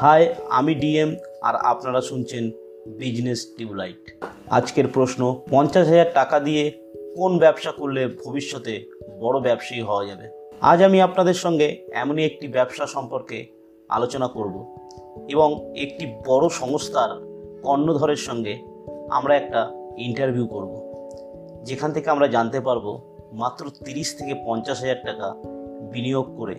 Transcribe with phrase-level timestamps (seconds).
[0.00, 2.50] High, আমি DM আর আপনারা শুনছেন
[2.86, 6.70] বিজনেস টিউবলাইট। আজকের প্রশ্ন, পঞ্চাশ হাজার টাকা দিয়ে
[7.16, 8.84] কোন ব্যবসা করলে ভবিষ্যতে
[9.20, 10.28] বড় ব্যবসায়ী হওয়া যাবে?
[10.60, 13.46] আজ আমি আপনাদের সঙ্গে এমনই একটি ব্যবসা সম্পর্কে
[13.88, 14.76] আলোচনা করব
[15.28, 17.10] এবং একটি বড় সংস্থার
[17.62, 18.58] কর্ণধরের সঙ্গে
[19.10, 20.72] আমরা একটা ইন্টারভিউ করব।
[21.64, 23.00] যেখান থেকে আমরা জানতে পারব
[23.32, 25.34] মাত্র তিরিশ থেকে পঞ্চাশ হাজার টাকা
[25.92, 26.54] বিনিয়োগ করে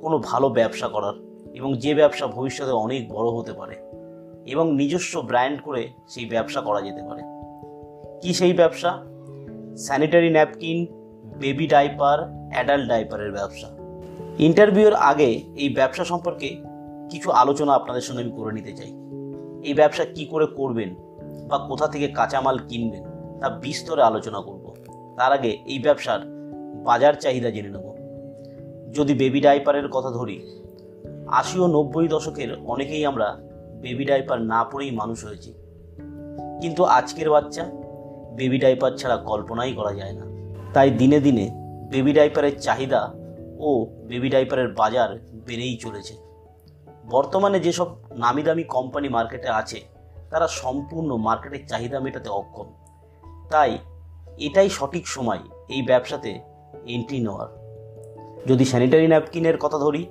[0.00, 3.76] কোনো ভালো ব্যবসা করার এবং যে ব্যবসা ভবিষ্যতে অনেক বড় হতে পারে
[4.46, 7.22] এবং নিজস্ব ব্র্যান্ড করে সেই ব্যবসা করা যেতে পারে।
[8.22, 9.04] কি সেই ব্যবসা?
[9.76, 10.86] Sanitary napkin,
[11.38, 13.68] baby diaper, adult ডাইপারের ব্যবসা।
[14.38, 16.56] ইন্টারভিউর আগে এই ব্যবসা সম্পর্কে
[17.10, 18.92] কিছু আলোচনা আপনাদের সঙ্গে আমি করে নিতে চাই।
[19.64, 20.94] এই ব্যবসা কি করে করবেন
[21.48, 23.04] বা কোথা থেকে কাঁচামাল কিনবেন
[23.40, 24.74] তা বিস্তরে আলোচনা করব।
[25.16, 26.20] তার আগে এই ব্যবসার
[26.84, 27.92] বাজার চাহিদা জেনে নেব।
[28.92, 30.61] যদি বেবি ডাইপারের কথা ধরি
[31.32, 33.38] আশি ও নব্বই দশকের অনেকেই আমরা
[33.80, 35.54] বেবি ডাইপার না পরেই মানুষ হয়েছি।
[36.60, 37.64] কিন্তু আজকের বাচ্চা
[38.34, 40.24] বেবি ডাইপার ছাড়া কল্পনাই করা যায় না।
[40.72, 41.50] তাই দিনে দিনে
[41.90, 43.14] বেবি ডাইপারের চাহিদা
[43.58, 46.14] ও বেবি ডাইপারের বাজার বেড়েই চলেছে।
[47.10, 49.80] বর্তমানে যেসব নামি দামি কোম্পানি মার্কেটে আছে,
[50.30, 52.66] তারা সম্পূর্ণ মার্কেটের চাহিদা মেটাতে অক্ষম।
[53.50, 53.78] তাই
[54.38, 55.38] এটাই সঠিক সময়
[55.68, 56.40] এই ব্যবসাতে
[56.86, 57.48] এন্ট্রি নেওয়ার।
[58.46, 60.06] যদি স্যানিটারি ন্যাপকিনের কথা ধরি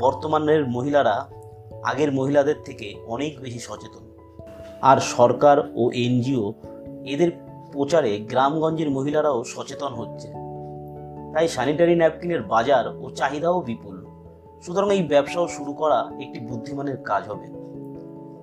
[0.00, 1.28] বর্তমানের মহিলারা
[1.84, 4.10] আগের মহিলাদের থেকে অনেক বেশি সচেতন।
[4.82, 6.54] আর সরকার ও এনজিও
[7.04, 7.30] এদের
[7.72, 10.28] প্রচারে গ্রামগঞ্জের মহিলারাও সচেতন হচ্ছে।
[11.34, 14.06] তাই স্যানিটারি ন্যাপকিনের বাজার ও চাহিদাও বিপুল।
[14.62, 17.46] সুতরাং এই ব্যবসাও শুরু করা একটি বুদ্ধিমানের কাজ হবে।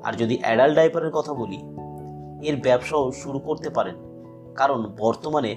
[0.04, 1.58] আর যদি অ্যাডাল্ট ডাইপারের কথা বলি,
[2.48, 3.96] এর ব্যবসাও শুরু করতে পারেন।
[4.56, 5.56] কারণ বর্তমানে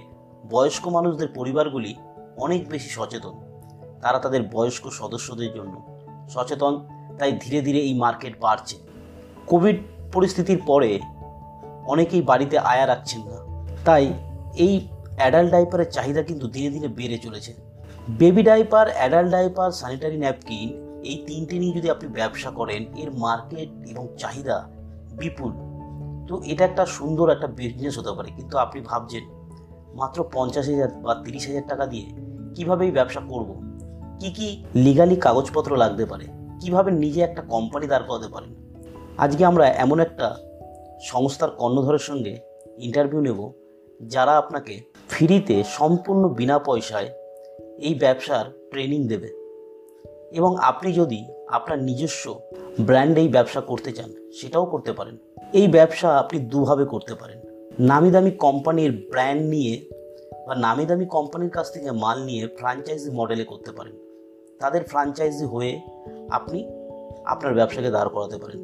[0.50, 1.94] বয়স্ক মানুষদের পরিবারগুলি
[2.38, 3.45] অনেক বেশি সচেতন।
[4.06, 6.86] তারা তাদের বয়স্ক সদস্যদের জন্য সচেতন,
[7.18, 8.76] তাই ধীরে ধীরে এই মার্কেট বাড়ছে।
[9.46, 9.82] কোভিড
[10.12, 11.00] পরিস্থিতির পরে
[11.86, 14.12] অনেকেই বাড়িতে আয়া রাখছেন না। তাই
[14.56, 17.54] এই অ্যাডাল্ট ডাইপারের চাহিদা কিন্তু ধীরে ধীরে বেড়ে চলেছে।
[18.10, 20.69] Baby diaper, adult diaper, sanitary napkin
[21.04, 24.69] এই তিনটে নিয়ে যদি আপনি ব্যবসা করেন, এর মার্কেট এবং চাহিদা
[25.19, 25.52] বিপুল।
[26.28, 29.22] তো এটা একটা সুন্দর একটা বিজনেস হতে পারে। কিন্তু আপনি ভাবছেন,
[29.94, 32.06] মাত্র পঞ্চাশ হাজার বা তিরিশ হাজার টাকা দিয়ে
[32.54, 33.66] কীভাবে এই ব্যবসা করব।
[34.21, 36.25] কি কি লিগালি কাগজপত্র লাগতে পারে?
[36.60, 38.54] কীভাবে নিজে একটা কোম্পানি দাঁড় করাতে পারেন?
[39.19, 40.37] আজকে আমরা এমন একটা
[41.03, 42.38] সংস্থার কর্ণধরের সঙ্গে
[42.78, 43.53] ইন্টারভিউ নেব,
[44.03, 47.09] যারা আপনাকে ফ্রিতে সম্পূর্ণ বিনা পয়সায়
[47.78, 49.28] এই ব্যবসার ট্রেনিং দেবে।
[50.32, 52.41] এবং আপনি যদি আপনার নিজস্ব
[52.81, 55.16] ব্র্যান্ড এই ব্যবসা করতে চান, সেটাও করতে পারেন।
[55.53, 57.41] এই ব্যবসা আপনি দুভাবে করতে পারেন।
[57.78, 59.91] নামি দামি কোম্পানির ব্র্যান্ড নিয়ে
[60.46, 63.96] বা নামি দামি কোম্পানির কাছ থেকে মাল নিয়ে ফ্র্যাঞ্চাইজি মডেলে করতে পারেন।
[64.60, 65.80] তাদের ফ্র্যাঞ্চাইজি হয়ে
[66.30, 66.68] আপনি
[67.24, 68.60] আপনার ব্যবসাকে দাঁড় করাতে পারেন।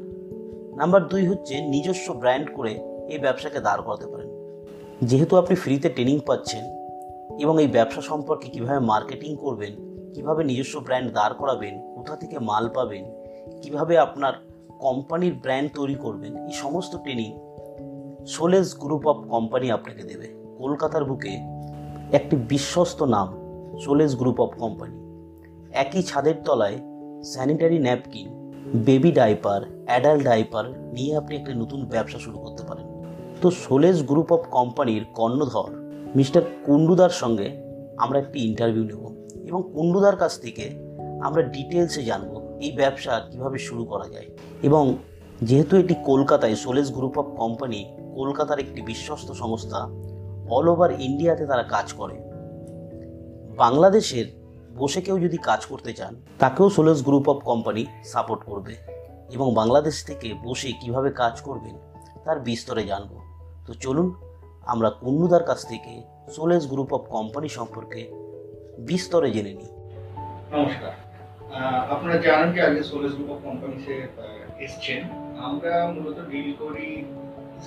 [0.76, 2.72] নাম্বার দুই হচ্ছে নিজস্ব ব্র্যান্ড করে
[3.09, 4.28] এই ব্যবসাকে দাঁড় করাতে পারেন।
[5.03, 6.65] যেহেতু আপনি ফ্রিতে ট্রেনিং পাচ্ছেন
[7.41, 9.72] এবং এই ব্যবসা সম্পর্কে কীভাবে মার্কেটিং করবেন,
[10.14, 13.04] কীভাবে নিজস্ব ব্র্যান্ড দাঁড় করাবেন, কোথা থেকে মাল পাবেন,
[13.62, 14.32] কীভাবে আপনার
[14.78, 17.31] কোম্পানির ব্র্যান্ড তৈরি করবেন, এই সমস্ত training
[18.26, 20.28] Solace group of company আপনাকে দেবে।
[20.59, 21.32] কলকাতার বুকে
[22.12, 23.28] একটি বিশ্বস্ত নাম
[23.78, 24.97] সোলেস গ্রুপ অফ কোম্পানি
[25.73, 26.78] একই ছাদের তলায়
[27.25, 32.87] sanitary napkin baby diaper adult diaper নিয়ে আপনি একটা নতুন ব্যবসা শুরু করতে পারেন।
[33.41, 35.71] তো সোলেস গ্রুপ অফ কোম্পানির কর্ণধর,
[36.17, 37.49] মিস্টার কুন্ডুদার সঙ্গে
[37.97, 40.71] আমরা একটি ইন্টারভিউ নেব এবং কুন্ডুদার কাছ থেকে
[41.23, 44.27] আমরা ডিটেলসে জানব এই ব্যবসা কীভাবে শুরু করা যায়।
[44.62, 44.97] এবং
[45.43, 47.84] যেহেতু এটি কলকাতায় সোলেস গ্রুপ অফ কোম্পানি
[48.15, 49.89] কলকাতার একটি বিশ্বস্ত সংস্থা
[50.55, 52.17] অল ওভার ইন্ডিয়াতে তারা কাজ করে।
[53.63, 54.27] বাংলাদেশের
[54.81, 57.83] বসে কেউ যদি কাজ করতে চান, তাকেও Solace group of company
[58.13, 58.75] support করবে
[59.35, 61.75] এবং বাংলাদেশ থেকে বসে কীভাবে কাজ করবেন,
[62.25, 63.12] তার বিস্তরে জানব।
[63.67, 64.09] তো চলুন,
[64.73, 65.93] আমরা কুন্নুদার কাছ থেকে
[66.35, 68.01] সোলেস গ্রুপ অফ কোম্পানি সম্পর্কে
[68.89, 69.73] বিস্তরে জেনে নিই।
[70.55, 70.93] নমস্কার।
[71.94, 73.94] আপনারা জানেন যে সোলেস গ্রুপ অফ কোম্পানিসে
[74.67, 75.00] এসছেন।
[75.49, 76.88] আমরা মূলত ডিল করি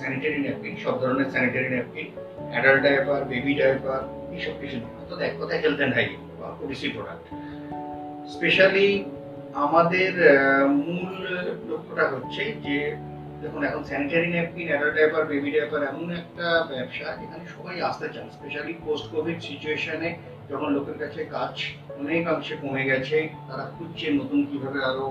[0.00, 2.08] স্যানিটারি ন্যাপকিন সব ধরনের sanitary napkin
[2.52, 4.00] adult diaper baby diaper
[4.34, 7.26] এইসব কিছু অর্থাৎ এক কথায় হেলথ অ্যান্ড হাইজিন বা ওডিসি প্রোডাক্ট
[8.34, 8.88] স্পেশালি
[9.66, 10.12] আমাদের
[10.84, 11.10] মূল
[11.70, 12.76] লক্ষ্যটা হচ্ছে যে,
[13.42, 18.26] দেখুন, এখন sanitary napkin adult diaper baby diaper এমন একটা ব্যবসা যেখানে সবাই আসতে চান।
[18.36, 20.10] স্পেশালি পোস্ট কোভিড সিচুয়েশনে
[20.50, 21.54] যখন লোকের কাছে কাজ
[22.02, 25.06] অনেকাংশে কমে গেছে, তারা খুঁজছে নতুন কীভাবে আরও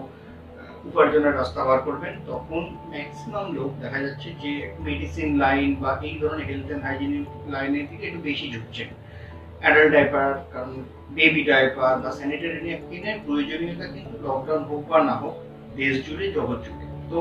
[0.90, 4.52] উপার্জনের রাস্তা বার করবেন, তখন ম্যাক্সিমাম লোক দেখা যাচ্ছে যে
[4.88, 8.90] মেডিসিন লাইন বা এই ধরনের হেলথ অ্যান্ড হাইজিনিক লাইনের দিকে একটু বেশি ঝুঁকছেন
[9.62, 10.74] অ্যাডাল্ট ডাইপার কারণ
[11.18, 15.36] বেবি ডাইপার বা স্যানিটারি ন্যাপকিনের প্রয়োজনীয়তা কিন্তু লকডাউন হোক বা না হোক,
[15.80, 17.18] দেশ জুড়ে, জগৎ জুড়ে। তো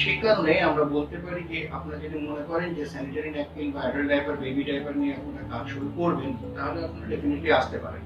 [0.00, 4.08] সে কারণে আমরা বলতে পারি যে আপনারা যদি মনে করেন যে স্যানিটারি ন্যাপকিন বা অ্যাডাল্ট
[4.12, 8.02] ডাইপার বেবি ডাইপার নিয়ে আপনারা কাজ শুরু করবেন, তাহলে আপনারা ডেফিনেটলি আসতে পারেন।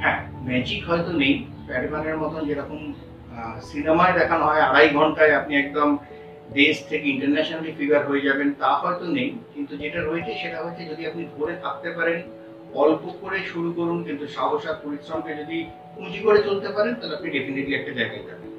[0.00, 1.34] হ্যাঁ ম্যাজিক হয়তো নেই
[1.68, 2.80] প্যাডম্যানের মতন যেরকম
[3.70, 5.88] সিনেমায় দেখানো হয়, আড়াই ঘন্টায় আপনি একদম
[6.60, 11.02] দেশ থেকে ইন্টারন্যাশনালি ফিগার হয়ে যাবেন, তা হয়তো নেই, কিন্তু যেটা রয়েছে সেটা হচ্ছে যদি
[11.06, 12.18] আপনি ধরে থাকতে পারেন,
[12.82, 15.58] অল্প করে শুরু করুন, কিন্তু সাহস আর পরিশ্রমকে যদি
[15.94, 18.50] পুঁজি করে চলতে পারেন, তাহলে আপনি ডেফিনেটলি একটা জায়গায় যাবেন।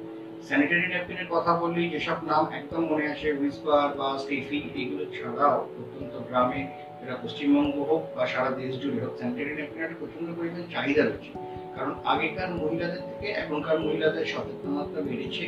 [0.48, 6.12] স্যানিটারি ন্যাপকিনের কথা বললেই যেসব নাম একদম মনে আসে উইসপার বা স্টেফি এগুলো ছাড়াও প্রত্যন্ত
[6.28, 6.60] গ্রামে
[7.02, 11.30] এটা পশ্চিমবঙ্গ হোক বা সারা দেশ জুড়ে হোক স্যানিটারি ন্যাপকিনের একটা প্রচণ্ড পরিমাণ চাহিদা রয়েছে।
[11.76, 15.44] কারণ আগেকার মহিলাদের থেকে এখনকার মহিলাদের সচেতনতা বেড়েছে।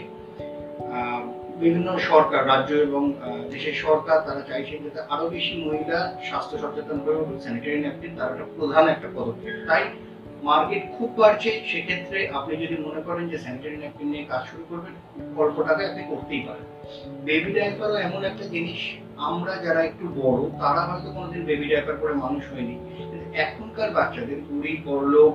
[1.63, 3.03] বিভিন্ন সরকার, রাজ্য এবং
[3.53, 5.99] দেশের সরকার তারা চাইছেন যাতে আরও বেশি মহিলা
[6.29, 9.85] স্বাস্থ্য সচেতন হয়ে উঠুক স্যানিটারি ন্যাপকিন তার একটা প্রধান একটা পদক্ষেপ। তাই
[10.49, 14.95] মার্কেট খুব বাড়ছে, সেক্ষেত্রে আপনি যদি মনে করেন যে স্যানিটারি ন্যাপকিন নিয়ে কাজ শুরু করবেন,
[15.43, 16.67] অল্প টাকায় আপনি করতেই পারেন।
[17.27, 18.81] বেবি ডাইপারও এমন একটা জিনিস,
[19.29, 22.77] আমরা যারা একটু বড়, তারা হয়তো কোনোদিন বেবি ডাইপার করে মানুষ হয়নি।
[23.43, 25.35] এখনকার বাচ্চাদের বুড়ি বড়লোক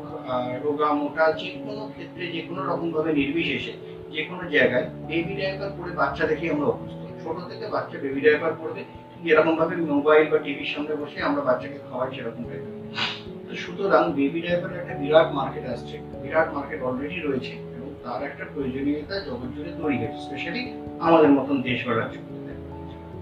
[0.63, 3.73] রোগা মোটা যে কোনো ক্ষেত্রে যে কোনো রকম ভাবে নির্বিশেষে
[4.13, 8.53] যে কোনো জায়গায় বেবি ডাইপার পরে বাচ্চা দেখে আমরা অভ্যস্ত। ছোট থেকে বাচ্চা বেবি ডাইপার
[8.61, 8.81] পরবে
[9.31, 12.67] এরকম ভাবে মোবাইল বা টিভির সামনে বসে আমরা বাচ্চাকে খাওয়াই সেরকম ভাবে
[13.47, 18.43] তো সুতরাং বেবি ডাইপারের একটা বিরাট মার্কেট আসছে, বিরাট মার্কেট অলরেডি রয়েছে এবং তার একটা
[18.53, 20.61] প্রয়োজনীয়তা জগৎ জুড়ে তৈরি হয়েছে স্পেশালি
[21.05, 22.51] আমাদের মতন দেশ বা রাজ্যগুলোতে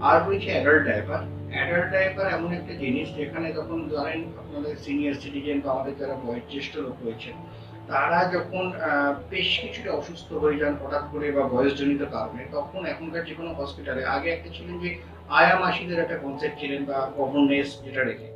[0.08, 1.22] আর রয়েছে অ্যাডাল্ট ডাইপার
[1.70, 6.96] অ্যাডাল্ট এমন একটা জিনিস যেখানে যখন ধরেন আপনাদের সিনিয়র সিটিজেন বা আমাদের যারা বয়োজ্যেষ্ঠ লোক
[7.04, 7.30] রয়েছে
[7.90, 8.64] তারা যখন
[9.30, 14.02] বেশ কিছুটা অসুস্থ হয়ে যান হঠাৎ করে বা বয়সজনিত কারণে, তখন এখনকার যে কোনো হসপিটালে
[14.16, 14.90] আগে একটা ছিলেন যে
[15.38, 18.28] আয়া মাসিদের একটা কনসেপ্ট ছিলেন বা গভর্নেস যেটা রেখে।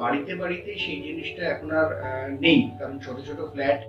[0.00, 1.88] বাড়িতে বাড়িতে সেই জিনিসটা এখন আর
[2.44, 3.80] নেই, কারণ ছোট ছোট ফ্ল্যাট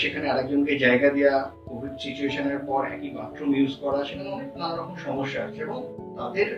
[0.00, 1.36] সেখানে আরেকজনকে জায়গা দেওয়া
[1.68, 5.78] কোভিড সিচুয়েশনের পর একই বাথরুম ইউজ করা, সেখানে অনেক নানা রকম সমস্যা আছে এবং
[6.18, 6.48] তাদের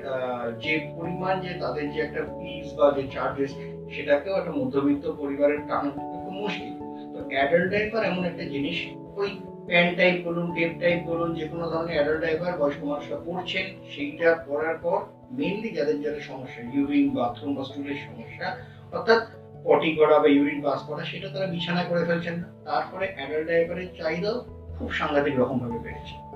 [0.64, 3.50] যে পরিমাণ যে তাদের যে একটা ফিস বা যে চার্জেস
[3.94, 5.90] সেটাকেও একটা মধ্যবিত্ত পরিবারের টানা
[6.22, 6.74] খুব মুশকিল।
[7.12, 8.78] তো অ্যাডাল্ট ডাইপার এমন একটা জিনিস,
[9.20, 9.28] ওই
[9.68, 14.28] প্যান্ট টাইপ বলুন টেপ টাইপ বলুন, যে কোনো ধরনের অ্যাডাল্ট ডাইপার বয়স্ক মানুষরা পড়ছেন সেইটা
[14.48, 14.98] পরার পর
[15.38, 18.46] মেনলি যাদের যাদের সমস্যা ইউরিন বাথরুম বা স্টুলের সমস্যা,
[18.96, 19.20] অর্থাৎ
[19.64, 23.86] পটি করা বা ইউরিন পাস করা, সেটা তারা বিছানা করে ফেলছেন না। তারপরে অ্যাডাল্ট ডাইপারের
[23.98, 24.44] চাহিদাও
[24.78, 26.28] খুব সাংঘাতিক রকম ভাবে বেড়েছে।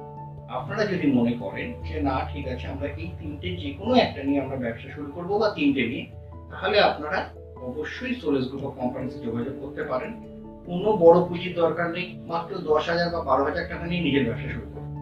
[0.49, 4.41] আপনারা যদি মনে করেন যে, না, ঠিক আছে, আমরা এই তিনটে যে কোনো একটা নিয়ে
[4.41, 6.07] আমরা ব্যবসা শুরু করব বা তিনটে নিয়ে,
[6.51, 7.29] তাহলে আপনারা
[7.63, 10.33] অবশ্যই সোলেস গ্রুপ অফ কোম্পানিতে যোগাযোগ করতে পারেন।
[10.67, 14.53] কোনো বড় পুঁজির দরকার নেই। মাত্র দশ হাজার বা বারো হাজার টাকা নিয়ে নিজের ব্যবসা
[14.53, 14.93] শুরু করুন।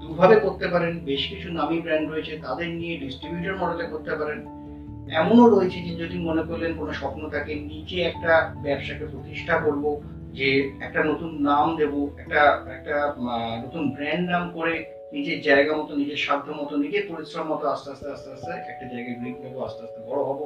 [0.00, 4.57] দুভাবে করতে পারেন। বেশ কিছু নামি ব্র্যান্ড রয়েছে। তাদের নিয়ে ডিস্ট্রিবিউটর মডেলে করতে পারেন।
[5.12, 10.02] এমনও রয়েছে যে যদি মনে করলেন কোনো স্বপ্ন থাকে নিচে একটা ব্যবসাকে প্রতিষ্ঠা করব,
[10.32, 13.14] যে একটা নতুন নাম দেব, একটা একটা
[13.64, 18.10] নতুন ব্র্যান্ড নাম করে নিজের জায়গা মতো, নিজের সাধ্য মতো, নিজের পরিশ্রম মতো আস্তে আস্তে
[18.10, 20.40] আস্তে আস্তে একটা জায়গায় গ্রিপ নেব, আস্তে আস্তে বড় হব।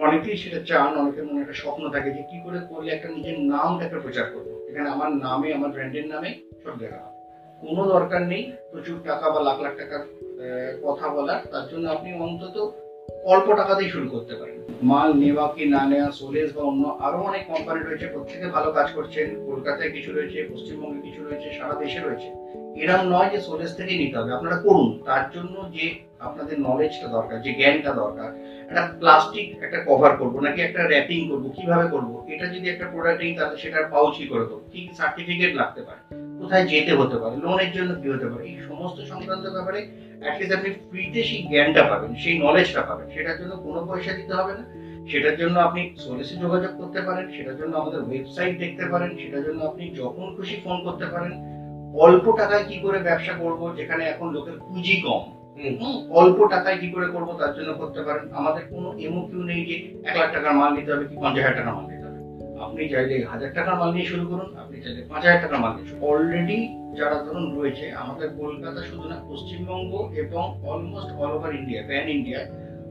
[0.00, 3.96] অনেকেই সেটা চান, অনেকের মনে একটা স্বপ্ন থাকে যে কি করে করলে একটা নিজের নামটাকে
[4.00, 6.34] প্রচার করব। এখানে আমার নামে, আমার ব্র্যান্ডের নামে
[6.64, 6.96] সব হবে।
[7.60, 10.02] কোনো দরকার নেই, প্রচুর টাকা বা লাখ লাখ টাকার
[10.82, 12.72] কথা বলার। তার জন্য আপনি অন্তত
[13.10, 17.46] অল্প টাকাতেই শুরু করতে পারেন। মাল নেওয়া কি না নেওয়া সোলেস বা অন্য আরও অনেক
[17.46, 22.28] কোম্পানি রয়েছে, প্রত্যেকে ভালো কাজ করছেন। কলকাতায় কিছু রয়েছে, পশ্চিমবঙ্গে কিছু রয়েছে, সারা দেশে রয়েছে।
[22.80, 27.42] এরকম নয় যে সোলেস থেকেই নিতে হবে। আপনারা করুন। তার জন্য যে আপনাদের নলেজটা দরকার,
[27.42, 28.28] যে জ্ঞানটা দরকার,
[28.68, 33.22] একটা প্লাস্টিক একটা কভার করব, নাকি একটা র্যাপিং করব, কীভাবে করব, এটা যদি একটা প্রোডাক্ট
[33.22, 36.14] নিই, তাহলে সেটার পাউচ কি করে দেবো কি সার্টিফিকেট লাগতে পারে?
[36.38, 37.36] কোথায় যেতে হতে পারে?
[37.36, 38.44] লোনের জন্য কি হতে পারে?
[38.44, 43.52] এই সমস্ত সংক্রান্ত ব্যাপারে অ্যাটলিস্ট আপনি ফ্রিতে সেই জ্ঞানটা পাবেন সেই নলেজটা পাবেন। সেটার জন্য
[43.56, 44.64] কোনো পয়সা দিতে হবে না।
[45.06, 49.60] সেটার জন্য আপনি সোলেসে যোগাযোগ করতে পারেন সেটার জন্য আমাদের ওয়েবসাইট দেখতে পারেন সেটার জন্য
[49.64, 51.32] আপনি যখন খুশি ফোন করতে পারেন।
[51.94, 55.22] অল্প টাকায় কি করে ব্যবসা করব যেখানে এখন লোকের পুঁজি কম।
[55.80, 59.76] হুম, অল্প টাকায় কি করে করব তার জন্য করতে পারেন। আমাদের কোনো এমওকিউ নেই যে
[60.04, 62.01] এক লাখ টাকার মাল নিতে হবে কি পঞ্চাশ হাজার টাকার মাল নিতে হবে।
[62.64, 65.94] আপনি চাইলে হাজার টাকার মাল নিয়ে শুরু করুন, আপনি চাইলে পাঁচ হাজার টাকার মাল নিয়ে
[66.08, 66.58] অলরেডি
[66.98, 69.92] যারা ধরুন রয়েছে, আমাদের কলকাতা শুধু না, পশ্চিমবঙ্গ
[70.22, 72.40] এবং almost all over India pan India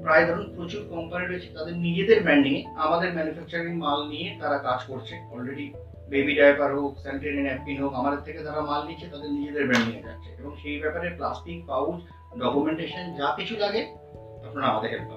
[0.04, 5.14] প্রায় ধরুন প্রচুর কোম্পানি রয়েছে, তাদের নিজেদের ব্র্যান্ডিং আমাদের ম্যানুফ্যাকচারিং মাল নিয়ে তারা কাজ করছে।
[5.34, 5.66] অলরেডি
[6.12, 10.30] বেবি ডাইপার হোক স্যানিটারি ন্যাপকিন হোক, আমাদের থেকে যারা মাল নিচ্ছে, তাদের নিজেদের ব্র্যান্ডিং যাচ্ছে।
[10.40, 11.98] এবং সেই ব্যাপারে প্লাস্টিক পাউচ
[12.42, 13.82] ডকুমেন্টেশন যা কিছু লাগে,
[14.48, 15.10] আপনারা আমাদের হেল্প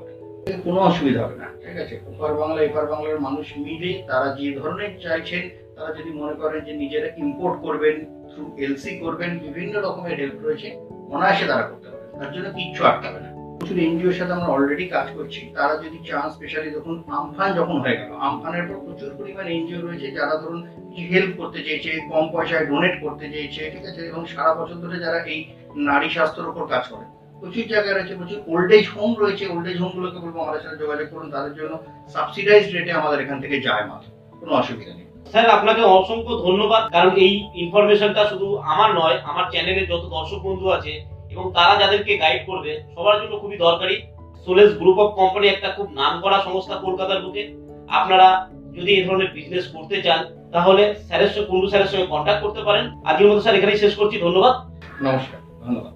[0.65, 2.01] কোনো অসুবিধা হবে না। ঠিক আছে?
[2.07, 6.73] ওপার বাংলা, এপার বাংলার মানুষ মিলে তারা যে ধরনের চাইছেন, তারা যদি মনে করেন যে
[6.73, 10.77] নিজেরা ইম্পোর্ট করবেন থ্রু এলসি করবেন, বিভিন্ন রকমের হেল্প রয়েছে,
[11.11, 15.07] অনায়াসে তারা করতে পারবেন। তার জন্য কিচ্ছু আটকাবে না। প্রচুর এনজিওর সাথে আমরা অলরেডি কাজ
[15.15, 19.81] করছি। তারা যদি চান স্পেশালি যখন আমফান যখন হয়ে গেল, আমফানের পর প্রচুর পরিমাণ এনজিও
[19.81, 24.07] রয়েছে, যারা ধরুন হেল্প করতে চেয়েছে, কম পয়সায় ডোনেট করতে চেয়েছে, ঠিক আছে?
[24.07, 25.45] এবং সারা বছর ধরে যারা এই
[25.77, 29.79] নারী স্বাস্থ্যের উপর কাজ করে। প্রচুর জায়গায় রয়েছে প্রচুর ওল্ড এজ হোম রয়েছে। ওল্ড এজ
[29.83, 31.73] হোমগুলোকে বলব আমাদের সাথে যোগাযোগ করুন তাদের জন্য
[32.15, 34.07] সাবসিডাইজড রেটে আমাদের এখান থেকে যায় মাত্র
[34.41, 39.89] কোনো অসুবিধা নেই। স্যার আপনাকে অসংখ্য ধন্যবাদ কারণ এই ইনফরমেশনটা শুধু আমার নয় আমার চ্যানেলের
[39.93, 40.93] যত দর্শক বন্ধু আছে
[41.33, 43.97] এবং তারা যাদেরকে গাইড করবে সবার জন্য খুবই দরকারি।
[44.45, 47.43] সোলেস গ্রুপ অফ কোম্পানি একটা খুব নামকরা সংস্থা কলকাতার বুকে।
[47.99, 48.29] আপনারা
[48.77, 50.21] যদি এই ধরনের বিজনেস করতে চান
[50.55, 54.17] তাহলে স্যারের সঙ্গে কুন্ডু স্যারের সঙ্গে কন্ট্যাক্ট করতে পারেন। আজকের মতো স্যার এখানেই শেষ করছি
[54.27, 54.55] ধন্যবাদ।
[55.07, 55.94] নমস্কার ধন্যবাদ।